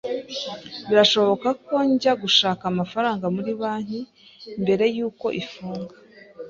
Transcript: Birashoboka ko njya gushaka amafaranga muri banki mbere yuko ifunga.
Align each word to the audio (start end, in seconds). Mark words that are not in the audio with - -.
Birashoboka 0.87 1.47
ko 1.65 1.75
njya 1.91 2.13
gushaka 2.23 2.63
amafaranga 2.71 3.25
muri 3.35 3.51
banki 3.61 3.99
mbere 4.61 4.83
yuko 4.95 5.25
ifunga. 5.41 5.93